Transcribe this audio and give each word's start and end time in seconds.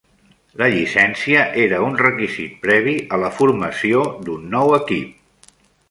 La 0.61 0.67
llicència 0.75 1.43
era 1.65 1.83
un 1.89 1.99
requisit 2.01 2.57
previ 2.65 2.97
a 3.17 3.21
la 3.25 3.33
formació 3.43 4.05
d'un 4.27 4.53
nou 4.57 4.79
equip. 4.83 5.55